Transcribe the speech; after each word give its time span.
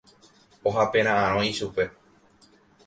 ohapera'ãrõ 0.71 1.39
ichupe. 1.51 1.89